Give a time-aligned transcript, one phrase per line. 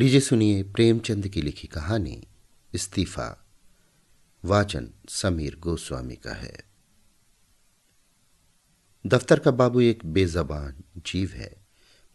[0.00, 2.26] लीजिए सुनिए प्रेमचंद की लिखी कहानी,
[2.74, 3.46] इस्तीफा।
[4.44, 6.64] वाचन समीर गोस्वामी का है।
[9.06, 11.56] दफ्तर का बाबू एक बेजबान जीव है।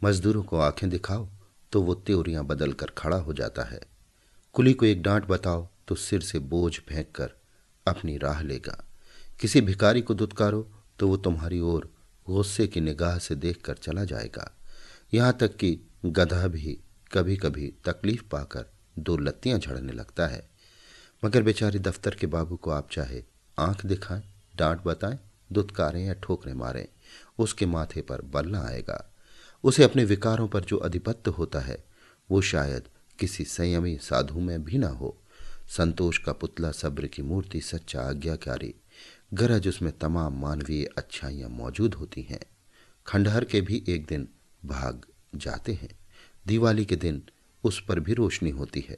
[0.04, 1.30] मजदूरों को आँखें दिखाओ
[1.72, 3.82] तो वो त्योरियाँ बदल कर खड़ा हो जाता है।
[4.54, 7.32] कुली को एक डांट बताओ तो सिर से बोझ फेंक कर
[7.88, 8.86] अपनी राह लेगा।
[9.40, 11.94] किसी भिकारी को दुत्कारो तो वो तुम्हारी ओर
[12.28, 14.58] गुस्से की निगाह से देखकर चला जाएगा।
[15.14, 16.80] यहाँ तक कि गधा भी
[17.16, 18.66] कभी कभी तकलीफ़ पाकर
[19.00, 20.50] दो लत्तियाँ झड़ने लगता है।
[21.26, 23.24] मगर बेचारे दफ्तर के बाबू को आप चाहे
[23.60, 24.24] आँख दिखाएँ,
[24.56, 25.20] डांट बताएँ,
[25.52, 26.88] दुत्कारें या ठोकरे मारें,
[27.40, 29.14] उसके माथे पर बल न आएगा।
[29.64, 31.86] उसे अपने विकारों पर जो अधिपत्य होता है,
[32.32, 32.84] वो शायद
[33.20, 35.22] किसी संयमी साधु में भी ना हो।
[35.68, 38.76] संतोष का पुतला सब्र की मूर्ति सच्चा आज्ञाकारी,
[39.34, 42.42] गरज उसमें तमाम मानवीय अच्छाइयाँ मौजूद होती हैं।
[43.08, 44.28] खंडहर के भी एक दिन
[44.66, 46.05] भाग जाते हैं।
[46.48, 47.22] दिवाली के दिन
[47.64, 48.98] उस पर भी रोशनी होती है।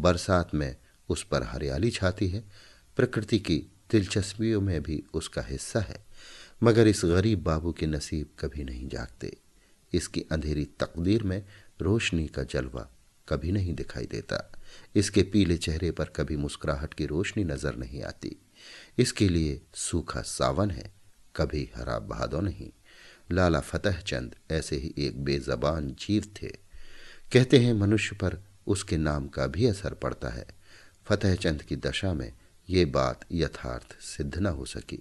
[0.00, 0.76] बरसात में
[1.08, 2.44] उस पर हरियाली छाती है।
[2.96, 3.56] प्रकृति की
[3.90, 6.04] दिलचस्पियों में भी उसका हिस्सा है।
[6.62, 9.36] मगर इस गरीब बाबू के नसीब कभी नहीं जागते।
[9.92, 11.44] इसकी अंधेरी तकदीर में
[11.80, 12.88] रोशनी का जलवा
[13.28, 14.52] कभी नहीं दिखाई देता।
[14.94, 18.36] इसके पीले चेहरे पर कभी मुस्कुराहट की रोशनी नज़र नहीं आती।
[18.98, 20.90] इसके लिए सूखा सावन है,
[21.36, 22.70] कभी हरा बहादो नहीं।
[23.32, 26.65] लाला फतेह चंद ऐसे ही एक बेजबान जीव थे।
[27.32, 30.46] कहते हैं, मनुष्य पर उसके नाम का भी असर पड़ता है।
[31.06, 32.32] फतेह चंद की दशा में
[32.68, 34.98] ये बात यथार्थ सिद्ध न हो सकी।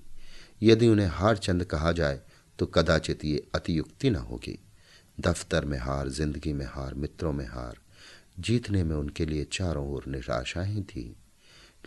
[0.63, 2.19] यदि उन्हें हार चंद कहा जाए
[2.59, 4.57] तो कदाचित ये अतियुक्ति न होगी।
[5.19, 7.77] दफ्तर में हार, ज़िंदगी में हार, मित्रों में हार,
[8.39, 11.15] जीतने में उनके लिए चारों ओर निराशाएँ थी।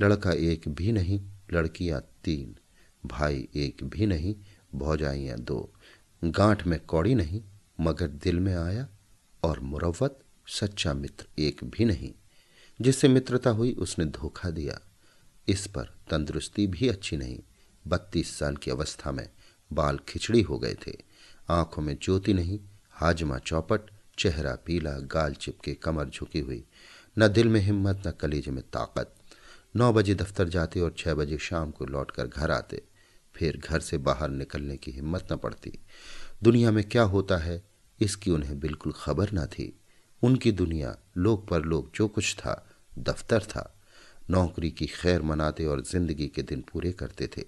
[0.02, 1.20] लड़का एक भी नहीं,
[1.52, 2.55] लड़कियाँ तीन,
[3.06, 4.34] भाई एक भी नहीं,
[4.75, 5.73] भौजाइयाँ दो।
[6.23, 7.42] गांठ में कौड़ी नहीं,
[7.80, 8.86] मगर दिल में आया
[9.42, 10.19] और मुरवत
[10.49, 12.15] सच्चा मित्र एक भी नहीं।
[12.81, 14.81] जिससे मित्रता हुई उसने धोखा दिया।
[15.49, 17.41] इस पर तंदुरुस्ती भी अच्छी नहीं।
[17.86, 19.31] बत्तीस साल की अवस्था में
[19.73, 20.92] बाल खिचड़ी हो गए थे।
[21.48, 22.61] आँखों में ज्योति नहीं,
[22.91, 23.81] हाजमा चौपट,
[24.19, 26.64] चेहरा पीला, गाल चिपके, कमर झुकी हुई।
[27.19, 29.14] न दिल में हिम्मत, न कलेजे में ताकत।
[29.77, 32.83] नौ बजे दफ्तर जाते और छह बजे शाम को लौटकर घर आते।
[33.35, 35.79] फिर घर से बाहर निकलने की हिम्मत न पड़ती।
[36.42, 37.63] दुनिया में क्या होता है,
[38.01, 39.77] इसकी उन्हें बिल्कुल खबर न थी।
[40.23, 42.67] उनकी दुनिया लोक पर लोक जो कुछ था,
[42.98, 43.74] दफ्तर था।
[44.30, 47.45] नौकरी की खैर मनाते और ज़िंदगी के दिन पूरे करते थे।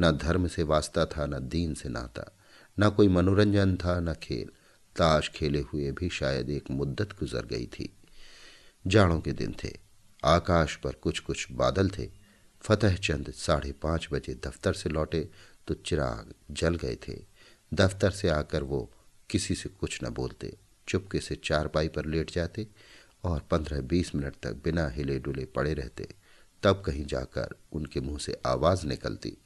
[0.00, 2.36] न धर्म से वास्ता था, न दीन से नाता।
[2.80, 4.50] न कोई मनोरंजन था, न खेल।
[4.96, 7.96] ताश खेले हुए भी शायद एक मुद्दत गुजर गई थी।
[8.86, 9.78] जाड़ों के दिन थे।
[10.24, 12.10] आकाश पर कुछ कुछ बादल थे।
[12.62, 15.28] फतेह चंद साढ़े पाँच बजे दफ्तर से लौटे
[15.66, 17.22] तो चिराग जल गए थे।
[17.74, 18.92] दफ्तर से आकर वो
[19.30, 20.56] किसी से कुछ न बोलते।
[20.88, 22.66] चुपके से चारपाई पर लेट जाते
[23.24, 26.08] और पंद्रह बीस मिनट तक बिना हिले डुले पड़े रहते,
[26.62, 29.36] तब कहीं जाकर उनके मुँह से आवाज़ निकलती।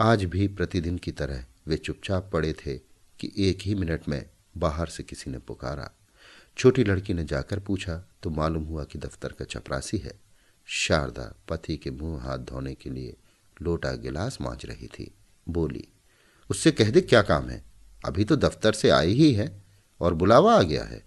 [0.00, 2.76] आज भी प्रतिदिन की तरह वे चुपचाप पड़े थे
[3.20, 4.24] कि एक ही मिनट में
[4.56, 5.90] बाहर से किसी ने पुकारा।
[6.56, 10.12] छोटी लड़की ने जाकर पूछा तो मालूम हुआ कि दफ्तर का चपरासी है?
[10.66, 13.16] शारदा पति के मुँह हाथ धोने के लिए
[13.62, 15.10] लोटा गिलास मांझ रही थी।
[15.48, 15.86] बोली,
[16.50, 17.64] उससे कह दे क्या काम है?
[18.04, 19.61] अभी तो दफ्तर से आई ही है।
[20.02, 21.04] और बुलावा आ गया है।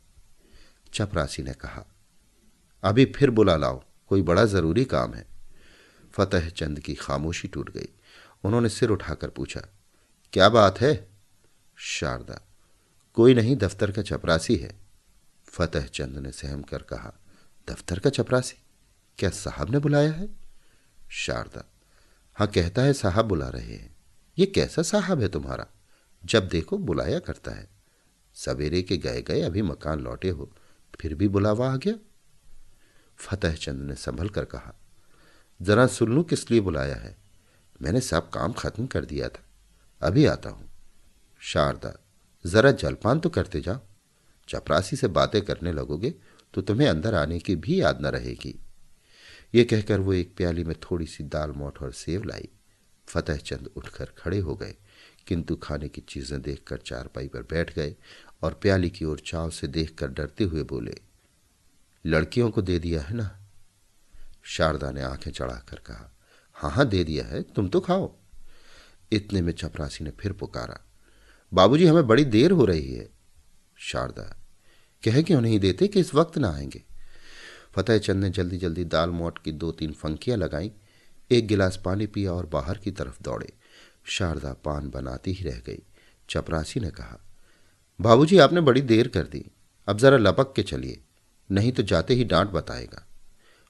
[0.94, 1.86] चपरासी ने कहा,
[2.84, 5.28] अभी फिर बुला लाओ, कोई बड़ा ज़रूरी काम है।
[6.14, 7.90] फतेह चंद की खामोशी टूट गई।
[8.44, 9.62] उन्होंने सिर उठाकर पूछा,
[10.34, 11.10] क्या बात है?
[11.76, 12.42] शारदा,
[13.14, 14.80] कोई नहीं, दफ्तर का चपरासी है।
[15.46, 17.14] फतेह चंद ने सहम कर कहा,
[17.70, 18.56] दफ्तर का चपरासी?
[19.18, 20.30] क्या साहब ने बुलाया है?
[21.10, 21.72] शारदा
[22.36, 23.96] हाँ कहता है साहब बुला रहे हैं।
[24.38, 25.68] ये कैसा साहब है तुम्हारा?
[26.26, 27.75] जब देखो, बुलाया करता है।
[28.36, 30.52] सवेरे के गए गए अभी मकान लौटे हो,
[31.00, 31.94] फिर भी बुलावा आ गया।
[33.20, 34.74] फतेह चंद ने संभल कर कहा,
[35.60, 37.16] जरा सुन लू किस लिए बुलाया है?
[37.80, 39.44] मैंने सब काम खत्म कर दिया था।
[40.02, 40.70] अभी आता हूँ।
[41.42, 41.94] शारदा,
[42.46, 43.80] जरा जलपान तो करते जाओ।
[44.50, 46.14] चपरासी से बातें करने लगोगे
[46.54, 48.54] तो तुम्हें अंदर आने की भी याद न रहेगी।
[49.54, 52.50] ये कहकर वो एक प्याली में थोड़ी सी दाल मोट और सेव लाई।
[53.08, 54.76] फतेह चंद उठकर खड़े हो गए,
[55.28, 57.96] किंतु खाने की चीज़ें देखकर चारपाई पर बैठ गए।
[58.42, 60.96] और प्याली की ओर चाव से देखकर डरते हुए बोले,
[62.06, 63.40] लड़कियों को दे दिया है ना?
[64.44, 66.12] शारदा ने आँखें चढ़ाकर कहा
[66.54, 68.16] हाँ हाँ दे दिया है, तुम तो खाओ।
[69.12, 70.80] इतने में चपरासी ने फिर पुकारा,
[71.54, 73.10] बाबूजी, हमें बड़ी देर हो रही है।
[73.78, 74.38] शारदा,
[75.04, 76.84] कह क्यों नहीं देते कि इस वक्त ना आएँगे?
[77.76, 80.72] फतेह चंद ने जल्दी जल्दी दाल मोट की दो तीन फंकियाँ लगाई,
[81.32, 83.54] एक गिलास पानी पिया और बाहर की तरफ़ दौड़े।
[84.06, 85.82] शारदा पान बनाती ही रह गई।
[86.30, 87.25] चपरासी ने कहा
[88.00, 89.46] बाबूजी, आपने बड़ी देर कर दी।
[89.88, 91.02] अब जरा लपक के चलिए,
[91.50, 93.06] नहीं तो जाते ही डांट बताएगा।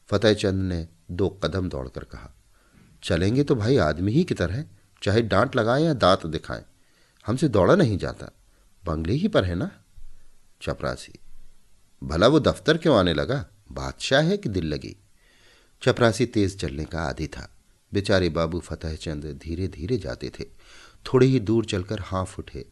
[0.09, 2.31] फतेह चंद ने दो कदम दौड़कर कहा,
[3.03, 4.63] चलेंगे तो भाई आदमी ही की तरह,
[5.01, 6.63] चाहे डांट लगाए या दांत दिखाएँ,
[7.25, 8.29] हमसे दौड़ा नहीं जाता,
[8.83, 9.69] बंगले ही पर है ना?
[10.61, 11.13] चपरासी,
[12.01, 13.45] भला वो दफ्तर क्यों आने लगा?
[13.71, 14.95] बादशाह है कि दिल लगी?
[15.81, 17.49] चपरासी तेज चलने का आदि था।
[17.91, 20.45] बेचारे बाबू फतेह चंद धीरे धीरे जाते थे,
[21.05, 22.65] थोड़ी ही दूर चलकर हाँफ उठे,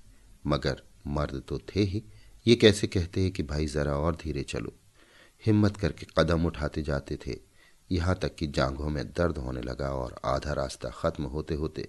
[0.48, 2.04] मगर मर्द तो थे ही।
[2.46, 4.74] ये कैसे कहते हैं कि भाई जरा और धीरे चलो।
[5.44, 7.38] हिम्मत करके कदम उठाते जाते थे।
[7.90, 11.88] यहाँ तक कि जांघों में दर्द होने लगा और आधा रास्ता खत्म होते होते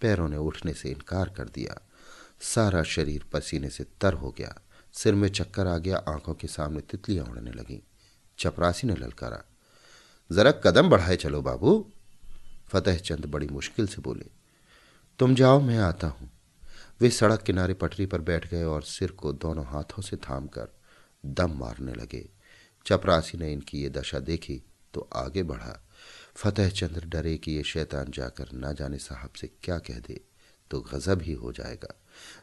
[0.00, 1.80] पैरों ने उठने से इनकार कर दिया।
[2.40, 4.54] सारा शरीर पसीने से तर हो गया।
[4.94, 7.78] सिर में चक्कर आ गया, आँखों के सामने तितलियाँ उड़ने लगीं।
[8.38, 9.42] चपरासी ने ललकारा,
[10.30, 11.74] जरा कदम बढ़ाए चलो बाबू।
[12.68, 14.26] फतेह चंद बड़ी मुश्किल से बोले,
[15.18, 16.30] तुम जाओ, मैं आता हूँ।
[17.02, 20.68] वे सड़क किनारे पटरी पर बैठ गए और सिर को दोनों हाथों से थाम कर
[21.26, 22.28] दम मारने लगे।
[22.86, 24.62] चपरासी ने इनकी ये दशा देखी
[24.94, 25.88] तो आगे बढ़ा।
[26.36, 30.20] फतेह चंद्र डरे कि ये शैतान जाकर ना जाने साहब से क्या कह दे
[30.70, 31.94] तो गजब ही हो जाएगा।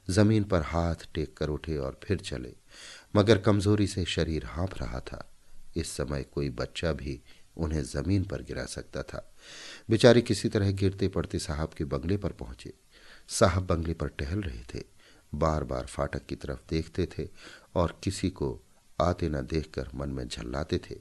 [0.10, 2.54] ज़मीन पर हाथ टेक कर उठे और फिर चले।
[3.16, 5.26] मगर कमज़ोरी से शरीर हाँफ रहा था।
[5.76, 7.22] इस समय कोई बच्चा भी
[7.58, 9.32] उन्हें ज़मीन पर गिरा सकता था।
[9.90, 12.74] बेचारे किसी तरह गिरते पड़ते साहब के बंगले पर पहुँचे।
[13.30, 14.84] साहब बंगले पर टहल रहे थे।
[15.36, 17.28] बार बार फाटक की तरफ़ देखते थे
[17.76, 18.60] और किसी को
[19.02, 20.96] आते न देखकर मन में झल्लाते थे।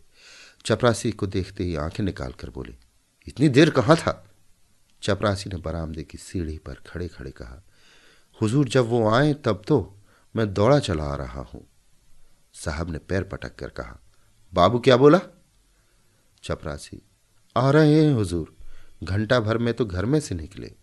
[0.65, 2.75] चपरासी को देखते ही आँखें निकाल कर बोले,
[3.27, 4.25] इतनी देर कहाँ था?
[5.03, 7.63] चपरासी ने बरामदे की सीढ़ी पर खड़े खड़े कहा,
[8.43, 9.97] हुजूर, जब वो आए तब तो
[10.37, 11.67] मैं दौड़ा चला आ रहा हूँ।
[12.55, 13.99] साहब ने पैर पटक कर कहा,
[14.55, 15.21] बाबू क्या बोला?
[16.43, 17.03] चपरासी,
[17.57, 18.57] आ रहे हैं हुजूर।
[19.05, 20.75] घंटा भर में तो घर में से निकले।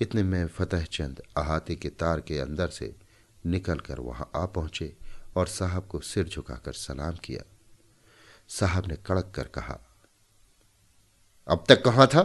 [0.00, 2.94] इतने में फतेह चंद अहाते के तार के अंदर से
[3.44, 4.94] निकलकर वहाँ आ पहुँचे
[5.36, 7.44] और साहब को सिर झुकाकर सलाम किया।
[8.48, 9.78] साहब ने कड़क कर कहा,
[11.48, 12.22] अब तक कहाँ था?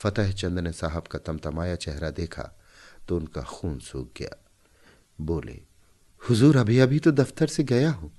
[0.00, 2.50] फतेह चंद ने साहब का तमतमाया चेहरा देखा
[3.08, 4.36] तो उनका खून सूख गया।
[5.20, 5.60] बोले,
[6.22, 8.12] हुजूर, अभी अभी तो दफ्तर से गया हूँ।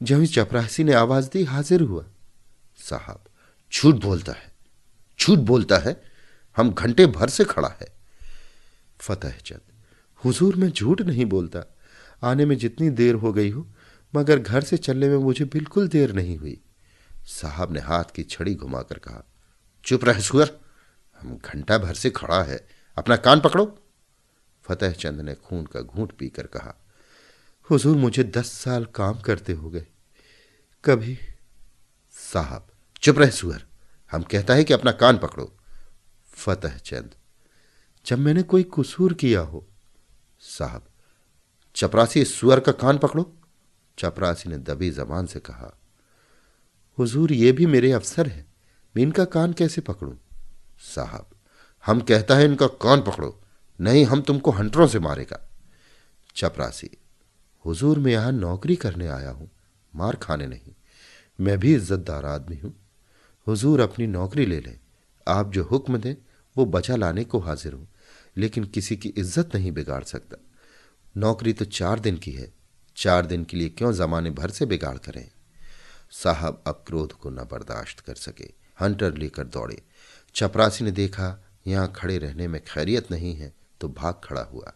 [0.00, 2.04] जब चपरासी ने आवाज़ दी, हाजिर हुआ।
[2.78, 3.24] साहब,
[3.72, 4.52] झूठ बोलता है,
[5.18, 6.13] झूठ बोलता है?
[6.56, 7.92] हम घंटे भर से खड़ा है।
[9.00, 9.60] फतेह चंद,
[10.22, 11.64] हुजूर में झूठ नहीं बोलता।
[12.22, 13.66] आने में जितनी देर हो गई हो,
[14.14, 16.60] मगर घर से चलने में मुझे बिल्कुल देर नहीं हुई।
[17.26, 19.24] साहब ने हाथ की छड़ी घुमाकर कहा,
[19.84, 20.50] चुप रह सुअर,
[21.20, 22.66] हम घंटा भर से खड़ा है,
[22.96, 23.66] अपना कान पकड़ो।
[24.64, 26.74] फतेह चंद ने खून का घूंट पीकर कहा,
[27.70, 29.86] हुजूर मुझे दस साल काम करते हो गए।
[30.84, 31.18] कभी
[32.32, 32.66] साहब,
[33.02, 33.64] चुप रह सुअर,
[34.12, 35.52] हम कहता है कि अपना कान पकड़ो।
[36.34, 37.14] फतेह चंद।
[38.06, 39.66] जब मैंने कोई कसूर किया हो,
[40.40, 40.84] साहब,
[41.76, 43.32] चपरासी सुअर का कान पकड़ो।
[43.98, 45.72] चपरासी ने दबी जबान से कहा,
[46.98, 48.46] हुजूर, ये भी मेरे अफसर है।
[48.94, 50.14] मैं इनका कान कैसे पकड़ूं?
[50.78, 51.26] साहब,
[51.84, 53.40] हम कहता है इनका कान पकड़ो,
[53.80, 55.40] नहीं हम तुमको हंटरों से मारेगा।
[56.36, 56.90] चपरासी,
[57.64, 59.50] हुजूर, मैं यहाँ नौकरी करने आया हूँ,
[59.94, 60.72] मार खाने नहीं।
[61.40, 62.74] मैं भी इज्जतदार आदमी हूँ।
[63.46, 64.78] हुजूर, अपनी नौकरी ले लें।
[65.26, 66.14] आप जो हुक्म दें
[66.56, 67.86] वो बचा लाने को हाजिर हूँ,
[68.36, 70.36] लेकिन किसी की इज़्ज़त नहीं बिगाड़ सकता।
[71.14, 72.52] नौकरी तो चार दिन की है,
[72.96, 75.28] चार दिन के लिए क्यों जमाने भर से बिगाड़ करें?
[76.12, 79.80] साहब अब क्रोध को न बर्दाश्त कर सके, हंटर लेकर दौड़े।
[80.34, 84.72] चपरासी ने देखा, यहाँ खड़े रहने में खैरियत नहीं है तो भाग खड़ा हुआ।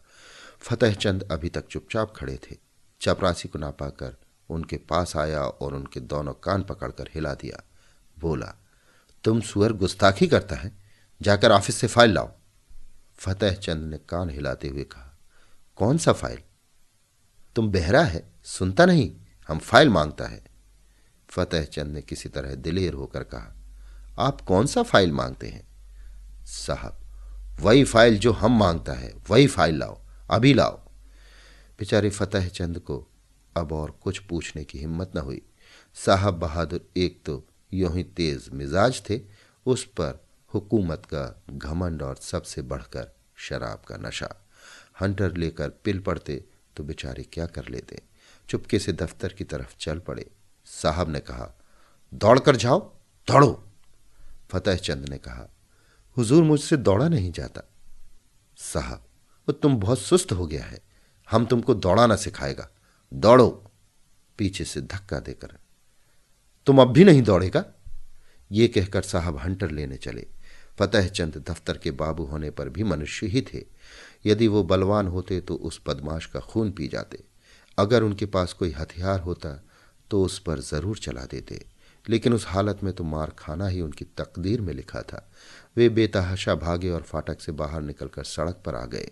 [0.61, 2.57] फतेह चंद अभी तक चुपचाप खड़े थे।
[3.01, 4.17] चपरासी को ना पाकर
[4.51, 7.63] उनके पास आया और उनके दोनों कान पकड़कर हिला दिया।
[8.17, 8.55] बोला,
[9.25, 10.73] तुम सुअर गुस्ताखी करता है?
[11.21, 12.31] जाकर ऑफ़िस से फ़ाइल लाओ।
[13.19, 15.19] फतेह चंद ने कान हिलाते हुए कहा,
[15.77, 16.39] कौन सा फ़ाइल?
[17.57, 19.17] तुम बहरा है, सुनता नहीं,
[19.49, 20.45] हम फ़ाइल माँगता है।
[21.31, 23.55] फतेह चंद ने किसी तरह दिलेर होकर कहा,
[24.19, 25.67] आप कौन सा फ़ाइल मांगते हैं?
[26.45, 27.01] साहब,
[27.61, 30.77] वही फ़ाइल जो हम माँगता है, वही फ़ाइल लाओ, अभी लाओ।
[31.79, 33.07] बेचारे फतेह चंद को
[33.57, 35.43] अब और कुछ पूछने की हिम्मत न हुई।
[35.95, 39.21] साहब बहादुर एक तो यूँ ही तेज मिजाज थे,
[39.67, 44.35] उस पर हुकूमत का घमंड और सबसे बढ़कर शराब का नशा।
[45.01, 46.45] हंटर लेकर पिल पड़ते
[46.77, 48.03] तो बेचारे क्या कर लेते?
[48.49, 50.31] चुपके से दफ्तर की तरफ़ चल पड़े।
[50.65, 51.59] साहब ने कहा,
[52.15, 52.81] दौड़कर जाओ,
[53.29, 53.65] दौड़ो।
[54.51, 55.49] फतेह चंद ने कहा,
[56.17, 57.63] हुजूर मुझसे दौड़ा नहीं जाता।
[58.57, 59.05] साहब,
[59.49, 60.81] वो तुम बहुत सुस्त हो गया है।
[61.31, 62.69] हम तुमको दौड़ाना सिखाएगा।
[63.13, 63.49] दौड़ो।
[64.39, 65.59] पीछे से धक्का देकर,
[66.67, 67.65] तुम अब भी नहीं दौड़ेगा?
[68.53, 70.27] ये कहकर साहब हंटर लेने चले।
[70.79, 73.65] फतेह चंद दफ्तर के बाबू होने पर भी मनुष्य ही थे।
[74.27, 77.23] यदि वो बलवान होते तो उस बदमाश का खून पी जाते।
[77.79, 79.51] अगर उनके पास कोई हथियार होता
[80.11, 81.65] तो उस पर ज़रूर चला देते।
[82.05, 85.29] लेकिन उस हालत में तो मार खाना ही उनकी तकदीर में लिखा था।
[85.77, 89.11] वे बेतहाशा भागे और फाटक से बाहर निकलकर सड़क पर आ गए।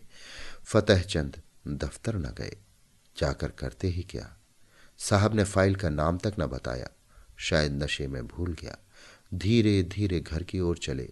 [0.64, 2.56] फतेह चंद दफ्तर न गए।
[3.16, 4.36] जाकर करते ही क्या?
[5.00, 6.88] साहब ने फ़ाइल का नाम तक न बताया।
[7.38, 8.76] शायद नशे में भूल गया।
[9.34, 11.08] धीरे धीरे घर की ओर चले।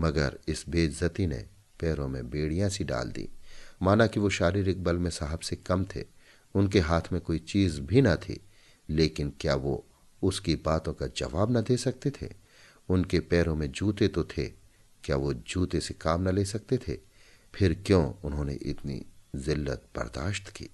[0.00, 1.46] मगर इस बेइज्जती ने
[1.80, 3.28] पैरों में बेड़ियाँ सी डाल दी।
[3.82, 6.04] माना कि वो शारीरिक बल में साहब से कम थे,
[6.54, 8.40] उनके हाथ में कोई चीज़ भी न थी,
[8.90, 9.86] लेकिन क्या वो
[10.22, 12.32] उसकी बातों का जवाब न दे सकते थे?
[12.88, 14.48] उनके पैरों में जूते तो थे,
[15.04, 16.98] क्या वो जूते से काम न ले सकते थे?
[17.54, 20.70] फिर क्यों उन्होंने इतनी जिल्लत बर्दाश्त की?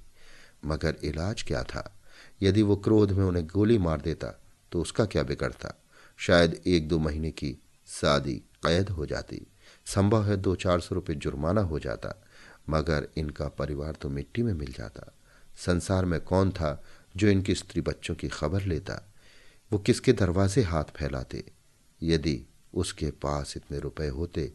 [0.65, 2.01] मगर इलाज क्या था?
[2.43, 5.83] यदि वो क्रोध में उन्हें गोली मार देता तो उसका क्या बिगड़ता?
[6.17, 9.47] शायद एक दो महीने की शादी कैद हो जाती।
[9.87, 12.25] संभव है दो चार सौ रुपये जुर्माना हो जाता,
[12.71, 15.13] मगर इनका परिवार तो मिट्टी में मिल जाता।
[15.57, 16.85] संसार में कौन था
[17.17, 19.13] जो इनकी स्त्री बच्चों की खबर लेता?
[19.73, 21.45] वो किसके दरवाजे हाथ फैलाते?
[22.03, 24.53] यदि उसके पास इतने रुपए होते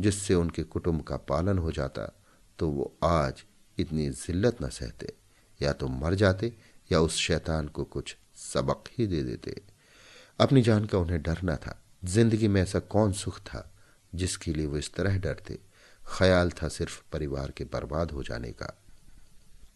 [0.00, 2.22] जिससे उनके कुटुंब का पालन हो जाता
[2.58, 3.44] तो वो आज
[3.78, 5.14] इतनी जिल्लत न सहते।
[5.62, 6.52] या तो मर जाते
[6.92, 9.60] या उस शैतान को कुछ सबक ही दे देते।
[10.40, 13.70] अपनी जान का उन्हें डरना था। ज़िंदगी में ऐसा कौन सुख था
[14.12, 15.58] जिसके लिए वो इस तरह डरते?
[16.08, 18.76] ख्याल था सिर्फ़ परिवार के बर्बाद हो जाने का।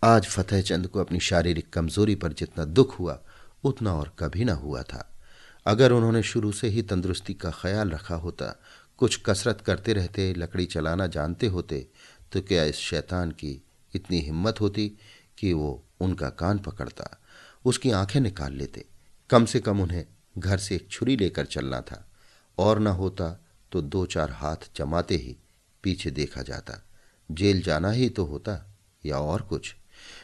[0.05, 3.19] आज फतेह चंद को अपनी शारीरिक कमज़ोरी पर जितना दुख हुआ,
[3.65, 5.11] उतना और कभी ना हुआ था।
[5.67, 8.47] अगर उन्होंने शुरू से ही तंदुरुस्ती का ख्याल रखा होता,
[8.99, 11.87] कुछ कसरत करते रहते, लकड़ी चलाना जानते होते
[12.33, 13.63] तो क्या इस शैतान की
[13.95, 14.89] इतनी हिम्मत होती
[15.39, 17.21] कि वो उनका कान पकड़ता,
[17.65, 18.85] उसकी आँखें निकाल लेते?
[19.31, 20.05] कम से कम उन्हें
[20.39, 22.05] घर से एक छुरी लेकर चलना था।
[22.59, 25.37] और न होता तो दो चार हाथ जमाते ही
[25.83, 26.83] पीछे देखा जाता।
[27.31, 28.75] जेल जाना ही तो होता,
[29.07, 29.75] या और कुछ।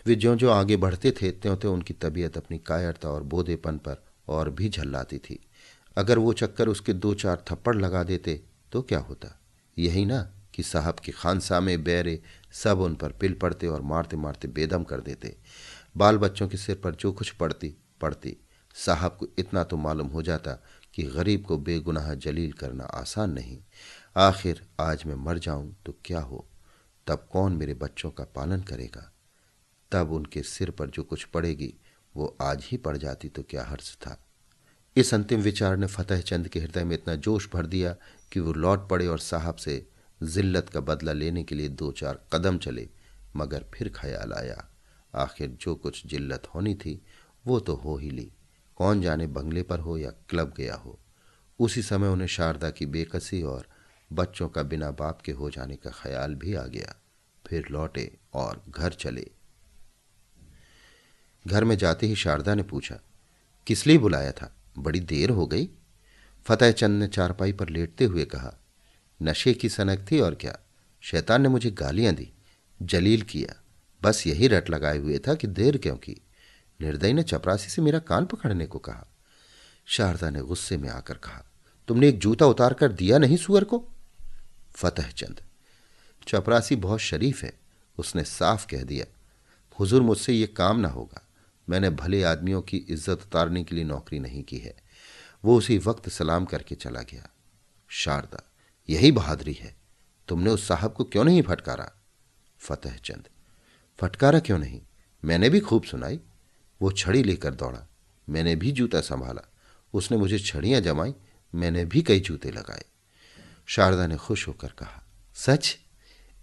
[0.06, 4.04] वे ज्यो ज्यो आगे बढ़ते थे त्यों त्यों उनकी तबीयत अपनी कायरता और बोधेपन पर
[4.28, 5.46] और भी झल्लाती थी।
[5.96, 9.40] अगर वो चक्कर उसके दो चार थप्पड़ लगा देते तो क्या होता?
[9.78, 12.22] यही ना कि साहब की खानसा में बैरे
[12.52, 15.36] सब उन पर पिल पड़ते और मारते मारते बेदम कर देते।
[15.96, 18.36] बाल बच्चों के सिर पर जो कुछ पड़ती पड़ती।
[18.74, 20.58] साहब को इतना तो मालूम हो जाता
[20.94, 23.58] कि गरीब को बेगुनाह जलील करना आसान नहीं।
[24.16, 26.48] आखिर आज मैं मर जाऊँ तो क्या हो?
[27.06, 29.12] तब कौन मेरे बच्चों का पालन करेगा?
[29.92, 31.74] तब उनके सिर पर जो कुछ पड़ेगी,
[32.16, 34.24] वो आज ही पड़ जाती तो क्या हर्ष था?
[34.96, 37.96] इस अंतिम विचार ने फतेह चंद के हृदय में इतना जोश भर दिया
[38.32, 39.86] कि वो लौट पड़े और साहब से
[40.22, 42.88] जिल्लत का बदला लेने के लिए दो चार कदम चले,
[43.36, 44.68] मगर फिर ख्याल आया।
[45.14, 47.02] आखिर जो कुछ जिल्लत होनी थी,
[47.46, 48.32] वो तो हो ही ली।
[48.80, 50.98] कौन जाने बंगले पर हो या क्लब गया हो।
[51.58, 53.66] उसी समय उन्हें शारदा की बेकसी और
[54.12, 56.94] बच्चों का बिना बाप के हो जाने का ख्याल भी आ गया।
[57.46, 59.30] फिर लौटे और घर चले।
[61.46, 63.00] घर में जाते ही शारदा ने पूछा,
[63.66, 64.56] किस लिए बुलाया था?
[64.78, 65.68] बड़ी देर हो गई?
[66.44, 68.54] फतेह चंद ने चारपाई पर लेटते हुए कहा,
[69.22, 70.58] नशे की सनक थी और क्या?
[71.00, 72.32] शैतान ने मुझे गालियाँ दी,
[72.82, 73.62] जलील किया।
[74.02, 76.20] बस यही रट लगाए हुए था कि देर क्यों की?
[76.82, 79.06] निर्दयी ने चपरासी से मेरा कान पकड़ने को कहा।
[79.86, 81.44] शारदा ने गुस्से में आकर कहा,
[81.88, 83.88] तुमने एक जूता उतार कर दिया नहीं सुअर को?
[84.72, 85.40] फतेह चंद
[86.28, 87.52] चपरासी बहुत शरीफ है,
[87.98, 89.06] उसने साफ़ कह दिया।
[89.80, 91.26] हुजूर मुझसे ये काम ना होगा।
[91.68, 94.74] मैंने भले आदमियों की इज़्ज़त उतारने के लिए नौकरी नहीं की है।
[95.44, 97.28] वो उसी वक्त सलाम करके चला गया।
[97.88, 98.42] शारदा,
[98.88, 99.76] यही बहादुरी है।
[100.28, 101.90] तुमने उस साहब को क्यों नहीं फटकारा?
[102.58, 103.28] फतेह चंद
[103.98, 104.80] फटकारा क्यों नहीं?
[105.24, 106.20] मैंने भी खूब सुनाई।
[106.82, 107.86] वो छड़ी लेकर दौड़ा।
[108.28, 109.48] मैंने भी जूता संभाला।
[109.92, 111.14] उसने मुझे छड़ियाँ जमाई।
[111.54, 112.84] मैंने भी कई जूते लगाए।
[113.66, 115.02] शारदा ने खुश होकर कहा,
[115.34, 115.78] सच?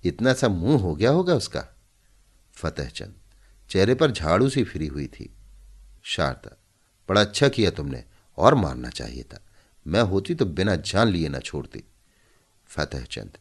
[0.04, 1.68] इतना सा मुँह हो गया होगा उसका?
[2.54, 3.16] फतेह चंद
[3.70, 5.34] चेहरे पर झाड़ू सी फिरी हुई थी।
[6.04, 6.58] शारदा,
[7.10, 8.04] बड़ा अच्छा किया तुमने,
[8.38, 9.44] और मारना चाहिए था।
[9.88, 11.84] मैं होती तो बिना जान लिए ना छोड़ती।
[12.68, 13.38] फतेह चंद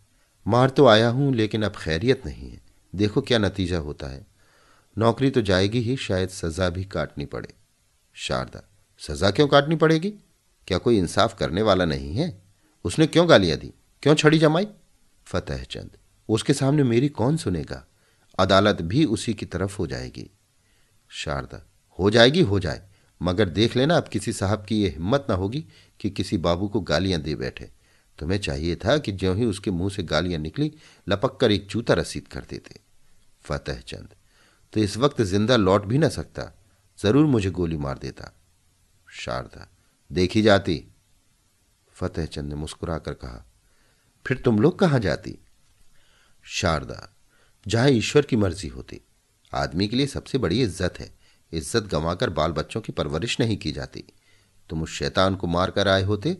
[0.47, 2.61] मार तो आया हूँ, लेकिन अब खैरियत नहीं है।
[2.95, 4.27] देखो क्या नतीजा होता है।
[4.99, 7.55] नौकरी तो जाएगी ही, शायद सजा भी काटनी पड़े।
[8.15, 8.63] शारदा,
[8.99, 10.11] सजा क्यों काटनी पड़ेगी?
[10.67, 12.43] क्या कोई इंसाफ करने वाला नहीं है?
[12.85, 13.73] उसने क्यों गालियाँ दी?
[14.03, 14.67] क्यों छड़ी जमाई?
[15.25, 15.91] फतेह चंद,
[16.29, 17.87] उसके सामने मेरी कौन सुनेगा?
[18.39, 20.31] अदालत भी उसी की तरफ़ हो जाएगी।
[21.09, 21.67] शारदा,
[21.99, 22.83] हो जाएगी, हो जाए,
[23.23, 25.65] मगर देख लेना अब किसी साहब की यह हिम्मत ना होगी
[26.01, 27.71] कि किसी बाबू को गालियाँ दे बैठे।
[28.19, 30.73] तुम्हें चाहिए था कि ज्यों ही उसके मुँह से गालियाँ निकली,
[31.09, 32.81] लपक कर एक जूता रसीद कर देते।
[33.43, 34.09] फतेह चंद
[34.73, 36.53] तो इस वक्त ज़िंदा लौट भी ना सकता।
[36.99, 38.33] ज़रूर मुझे गोली मार देता।
[39.09, 39.69] शारदा,
[40.11, 40.83] देखी जाती।
[41.97, 43.45] फतेह चंद ने मुस्कुराकर कहा,
[44.27, 45.39] फिर तुम लोग कहाँ जाती?
[46.45, 47.09] शारदा,
[47.67, 49.01] जहाँ ईश्वर की मर्ज़ी होती।
[49.53, 51.11] आदमी के लिए सबसे बड़ी इज़्ज़त है।
[51.53, 54.05] इज़्ज़त गंवाकर बाल बच्चों की परवरिश नहीं की जाती।
[54.71, 56.37] तुम उस शैतान को मार कर आए होते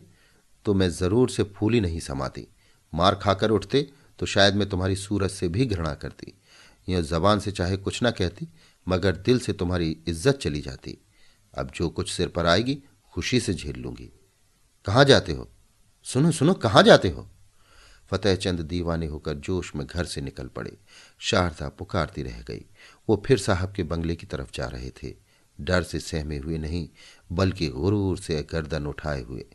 [0.65, 2.47] तो मैं ज़रूर से फूली नहीं समाती।
[2.93, 6.33] मार खाकर उठते तो शायद मैं तुम्हारी सूरत से भी घृणा करती।
[6.89, 8.47] यह जबान से चाहे कुछ ना कहती,
[8.87, 10.97] मगर दिल से तुम्हारी इज़्ज़त चली जाती।
[11.57, 14.11] अब जो कुछ सिर पर आएगी, खुशी से झेल लूँगी।
[14.85, 15.49] कहाँ जाते हो?
[16.03, 17.29] सुनो सुनो, कहाँ जाते हो?
[18.11, 20.77] फतेह चंद दीवाने होकर जोश में घर से निकल पड़े।
[21.19, 22.65] शारदा पुकारती रह गई।
[23.09, 25.15] वो फिर साहब के बंगले की तरफ़ जा रहे थे।
[25.61, 26.89] डर से सहमे हुए नहीं,
[27.31, 29.45] बल्कि गुरूर से गर्दन उठाए हुए।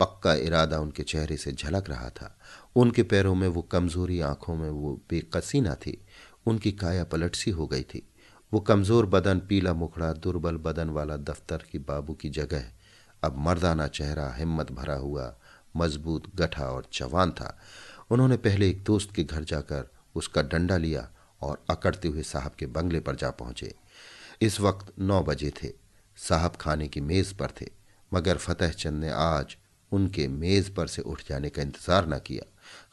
[0.00, 2.40] पक्का इरादा उनके चेहरे से झलक रहा था।
[2.76, 6.06] उनके पैरों में वो कमज़ोरी आँखों में वो बेकसी न थी।
[6.46, 8.02] उनकी काया पलट सी हो गई थी।
[8.52, 12.64] वो कमज़ोर बदन, पीला मुखड़ा, दुर्बल बदन वाला दफ्तर की बाबू की जगह,
[13.22, 15.34] अब मर्दाना चेहरा, हिम्मत भरा हुआ,
[15.76, 17.56] मज़बूत, गठा और जवान था।
[18.10, 21.08] उन्होंने पहले एक दोस्त के घर जाकर उसका डंडा लिया
[21.42, 23.74] और अकड़ते हुए साहब के बंगले पर जा पहुँचे।
[24.42, 25.72] इस वक्त नौ बजे थे।
[26.18, 27.66] साहब खाने की मेज पर थे,
[28.12, 29.56] मगर फतेह चंद ने आज
[29.92, 32.44] उनके मेज पर से उठ जाने का इंतज़ार न किया।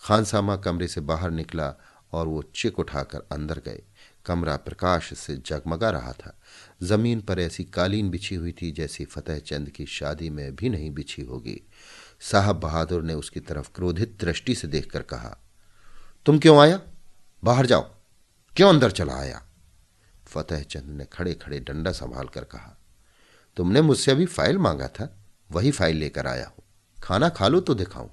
[0.03, 1.73] खानसामा कमरे से बाहर निकला
[2.13, 3.81] और वो चिक उठाकर अंदर गए।
[4.25, 6.37] कमरा प्रकाश से जगमगा रहा था।
[6.83, 10.91] ज़मीन पर ऐसी कालीन बिछी हुई थी जैसी फतेह चंद की शादी में भी नहीं
[10.91, 11.61] बिछी होगी।
[12.21, 15.37] साहब बहादुर ने उसकी तरफ़ क्रोधित दृष्टि से देखकर कहा,
[16.25, 16.81] तुम क्यों आया?
[17.43, 17.81] बाहर जाओ।
[18.55, 19.41] क्यों अंदर चला आया?
[20.27, 22.77] फतेह चंद ने खड़े खड़े डंडा संभाल कर कहा,
[23.57, 25.17] तुमने मुझसे अभी फ़ाइल मांगा था,
[25.51, 26.63] वही फ़ाइल लेकर आया हूँ।
[26.97, 28.09] खाना खा लो तो दिखाऊँ।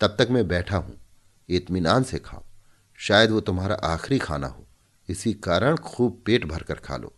[0.00, 0.98] तब तक मैं बैठा हूँ।
[1.48, 2.45] इतमान से खाओ
[2.98, 4.66] शायद वो तुम्हारा आखिरी खाना हो।
[5.08, 7.14] इसी कारण खूब पेट भरकर खा लो।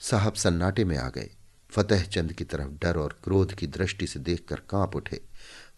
[0.00, 1.30] साहब सन्नाटे में आ गए।
[1.70, 5.22] फतेह चंद की तरफ़ डर और क्रोध की दृष्टि से देखकर काँप उठे।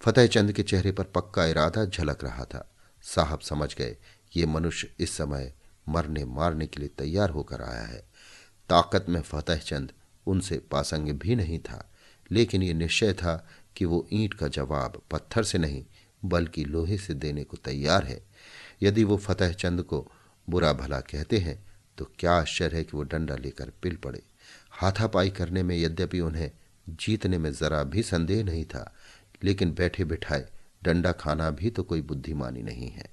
[0.00, 3.96] फतेह चंद के चेहरे पर पक्का इरादा झलक रहा था। साहब समझ गए,
[4.36, 5.54] ये मनुष्य इस समय
[5.88, 8.08] मरने मारने के लिए तैयार होकर आया है।
[8.68, 9.92] ताकत में फतेह चंद
[10.26, 11.92] उनसे पासंग भी नहीं था,
[12.30, 15.84] लेकिन ये निश्चय था कि वो ईंट का जवाब पत्थर से नहीं,
[16.24, 18.24] बल्कि लोहे से देने को तैयार है।
[18.82, 20.06] यदि वो फतेह चंद को
[20.48, 21.58] बुरा भला कहते हैं
[21.98, 24.22] तो क्या आश्चर्य है कि वो डंडा लेकर पिल पड़े।
[24.72, 26.50] हाथापाई करने में यद्यपि उन्हें
[26.86, 28.92] जीतने में जरा भी संदेह नहीं था,
[29.44, 30.48] लेकिन बैठे बिठाए
[30.82, 33.08] डंडा खाना भी तो कोई बुद्धिमानी नहीं है।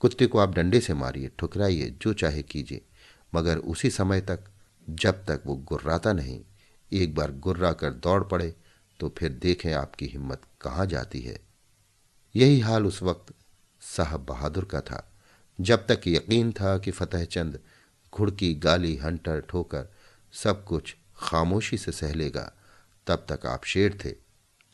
[0.00, 2.80] कुत्ते को आप डंडे से मारिए, ठुकराइए, जो चाहे कीजिए,
[3.32, 4.44] मगर उसी समय तक,
[4.88, 6.40] जब तक वो गुर्राता नहीं,
[6.92, 8.54] एक बार गुर्रा कर दौड़ पड़े
[9.00, 11.38] तो फिर देखें आपकी हिम्मत कहाँ जाती है।
[12.34, 13.34] यही हाल उस वक्त
[13.96, 15.12] साहब बहादुर का था।
[15.60, 17.60] जब तक यकीन था कि फतेह चंद
[18.14, 19.86] घुड़की, गाली, हंटर, ठोकर
[20.32, 22.52] सब कुछ खामोशी से सह लेगा,
[23.06, 24.14] तब तक आप शेर थे।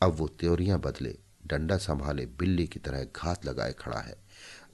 [0.01, 4.15] अब वो त्योरियाँ बदले, डंडा संभाले, बिल्ली की तरह घात लगाए खड़ा है।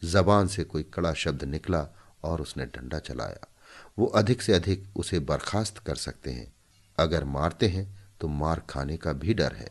[0.03, 1.87] जबान से कोई कड़ा शब्द निकला
[2.23, 3.47] और उसने डंडा चलाया।
[3.99, 6.55] वो अधिक से अधिक उसे बर्खास्त कर सकते हैं।
[6.97, 9.69] अगर मारते हैं तो मार खाने का भी डर है।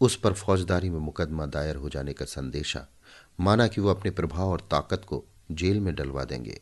[0.00, 2.86] उस पर फौजदारी में मुकदमा दायर हो जाने का संदेशा
[3.40, 6.60] माना कि वो अपने प्रभाव और ताकत को जेल में डलवा देंगे,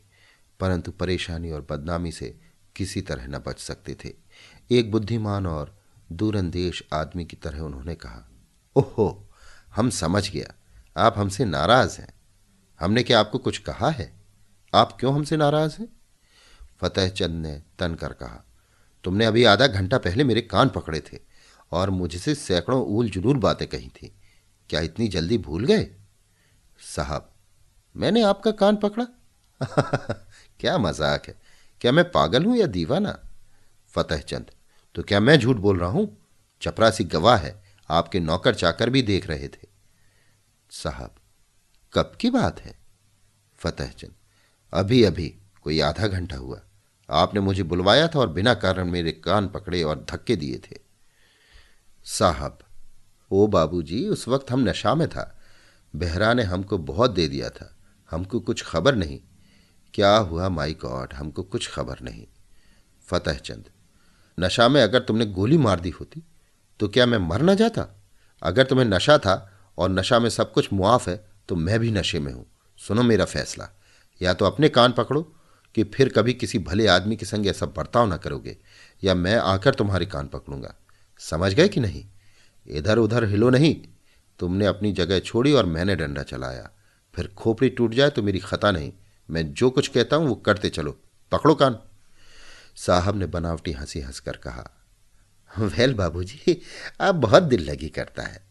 [0.60, 2.38] परंतु परेशानी और बदनामी से
[2.76, 4.12] किसी तरह न बच सकते थे।
[4.70, 5.76] एक बुद्धिमान और
[6.12, 8.28] दूरंदेश आदमी की तरह उन्होंने कहा,
[8.76, 9.30] ओहो,
[9.74, 10.54] हम समझ गया।
[10.96, 12.08] आप हमसे नाराज़ हैं।
[12.80, 14.12] हमने क्या आपको कुछ कहा है?
[14.74, 15.88] आप क्यों हमसे नाराज़ हैं?
[16.80, 18.44] फतेह चंद ने तन कर कहा,
[19.04, 21.18] तुमने अभी आधा घंटा पहले मेरे कान पकड़े थे
[21.72, 24.12] और मुझसे सैकड़ों ऊल जुलूल बातें कही थी।
[24.70, 25.88] क्या इतनी जल्दी भूल गए?
[26.78, 27.32] साहब,
[27.96, 29.06] मैंने आपका कान पकड़ा।
[30.60, 31.34] क्या मज़ाक है।
[31.80, 33.18] क्या मैं पागल हूँ या दीवाना?
[33.88, 34.50] फतेह चंद
[34.94, 36.18] तो क्या मैं झूठ बोल रहा हूँ?
[36.62, 39.68] चपरासी गवाह है, आपके नौकर चाकर भी देख रहे थे।
[40.70, 41.14] साहब,
[41.92, 42.78] कब की बात है?
[43.58, 44.14] फतेह चंद,
[44.72, 46.60] अभी अभी, कोई आधा घंटा हुआ।
[47.10, 50.78] आपने मुझे बुलवाया था और बिना कारण मेरे कान पकड़े और धक्के दिए थे।
[52.04, 52.58] साहब,
[53.30, 55.37] ओ बाबूजी, उस वक्त हम नशा में था।
[55.94, 57.74] बेहरा ने हमको बहुत दे दिया था।
[58.10, 59.18] हमको कुछ खबर नहीं।
[59.94, 62.26] क्या हुआ माई गॉड, हमको कुछ खबर नहीं।
[63.08, 63.64] फतेह चंद,
[64.38, 66.22] नशा में अगर तुमने गोली मार दी होती
[66.80, 67.86] तो क्या मैं मर न जाता?
[68.42, 69.34] अगर तुम्हें नशा था
[69.78, 71.16] और नशा में सब कुछ मुआफ है
[71.48, 72.46] तो मैं भी नशे में हूँ।
[72.78, 73.68] सुनो मेरा फैसला।
[74.20, 75.22] या तो अपने कान पकड़ो
[75.74, 78.56] कि फिर कभी किसी भले आदमी के संग ऐसा बर्ताव ना करोगे,
[79.02, 80.74] या मैं आकर तुम्हारे कान पकड़ूँगा।
[81.20, 82.04] समझ गए कि नहीं?
[82.66, 83.76] इधर उधर हिलो नहीं।
[84.40, 86.70] तुमने अपनी जगह छोड़ी और मैंने डंडा चलाया।
[87.14, 88.92] फिर खोपड़ी टूट जाए तो मेरी खता नहीं।
[89.28, 90.98] मैं जो कुछ कहता हूँ वो करते चलो।
[91.32, 91.78] पकड़ो कान।
[92.76, 94.70] साहब ने बनावटी हँसी हंसकर कहा,
[95.50, 96.60] वेल बाबूजी,
[97.00, 98.46] आप बहुत दिल लगी करता है।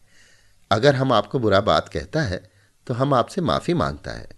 [0.71, 2.41] अगर हम आपको बुरा बात कहता है
[2.87, 4.29] तो हम आपसे माफ़ी माँगता है।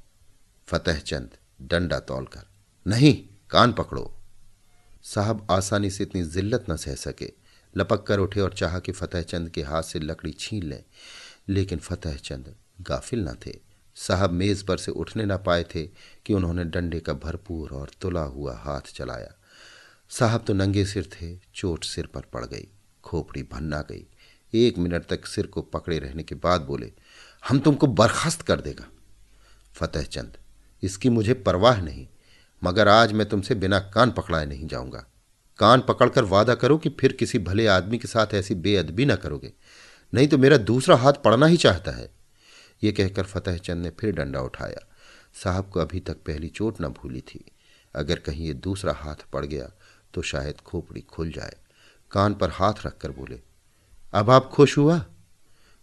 [0.68, 1.30] फतेह चंद,
[1.62, 2.46] डंडा तोलकर,
[2.86, 3.14] नहीं,
[3.50, 4.14] कान पकड़ो।
[5.04, 7.32] साहब आसानी से इतनी जिल्लत न सह सके।
[7.74, 10.84] लपक कर उठे और चाहा कि फतेह चंद के हाथ से लकड़ी छीन लें।
[11.50, 13.58] लेकिन फतेहचंद गाफिल न थे।
[13.98, 15.84] साहब मेज पर से उठने न पाए थे
[16.26, 19.34] कि उन्होंने डंडे का भरपूर और तुला हुआ हाथ चलाया।
[20.10, 22.68] साहब तो नंगे सिर थे, चोट सिर पर पड़ गई,
[23.04, 24.06] खोपड़ी भन्ना गई।
[24.54, 26.92] एक मिनट तक सिर को पकड़े रहने के बाद बोले,
[27.50, 28.86] हम तुमको बर्खास्त कर देगा।
[29.76, 30.38] फतेहचंद
[30.84, 32.08] इसकी मुझे परवाह नहीं,
[32.64, 35.06] मगर आज मैं तुमसे बिना कान पकड़ाए नहीं जाऊँगा।
[35.60, 39.54] कान पकड़कर वादा करो कि फिर किसी भले आदमी के साथ ऐसी बेअदबी ना करोगे।
[40.14, 42.10] नहीं तो मेरा दूसरा हाथ पड़ना ही चाहता है।
[42.82, 44.86] ये कहकर फतेह चंद ने फिर डंडा उठाया।
[45.44, 47.44] साहब को अभी तक पहली चोट न भूली थी।
[47.96, 49.70] अगर कहीं ये दूसरा हाथ पड़ गया
[50.14, 51.56] तो शायद खोपड़ी खुल जाए।
[52.12, 53.40] कान पर हाथ रखकर बोले,
[54.14, 55.00] अब आप खुश हुआ?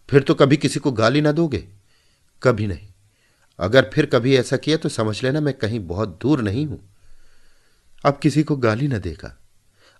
[0.09, 1.59] फिर तो कभी किसी को गाली ना दोगे?
[2.43, 2.89] कभी नहीं।
[3.59, 6.81] अगर फिर कभी ऐसा किया तो समझ लेना मैं कहीं बहुत दूर नहीं हूँ।
[8.05, 9.37] अब किसी को गाली ना देगा।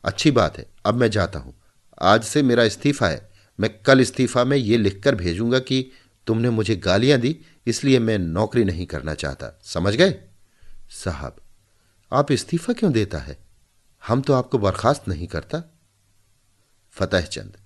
[0.05, 1.55] अच्छी बात है, अब मैं जाता हूँ।
[2.03, 5.91] आज से मेरा इस्तीफा है। मैं कल इस्तीफा में ये लिखकर भेजूँगा कि
[6.27, 10.15] तुमने मुझे गालियाँ दी, इसलिए मैं नौकरी नहीं करना चाहता। समझ गए?
[10.91, 11.37] साहब,
[12.13, 13.39] आप इस्तीफा क्यों देता है?
[14.03, 15.63] हम तो आपको बर्खास्त नहीं करता।
[16.95, 17.57] फतेह चंद,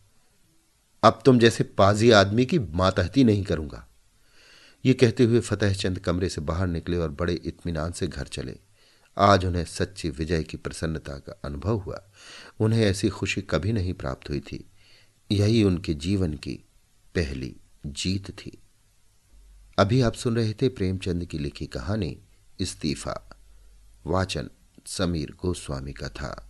[1.03, 3.87] अब तुम जैसे पाजी आदमी की मातहती नहीं करूँगा।
[4.85, 8.57] ये कहते हुए फतेह चंद कमरे से बाहर निकले और बड़े इत्मीनान से घर चले।
[9.17, 12.03] आज उन्हें सच्ची विजय की प्रसन्नता का अनुभव हुआ।
[12.61, 14.65] उन्हें ऐसी खुशी कभी नहीं प्राप्त हुई थी।
[15.33, 16.65] यही उनके जीवन की
[17.15, 18.59] पहली जीत थी।
[19.79, 22.19] अभी आप सुन रहे थे प्रेमचंद की लिखी कहानी
[22.61, 23.37] इस्तीफा,
[24.07, 24.51] वाचन
[24.87, 26.50] समीर गोस्वामी का था।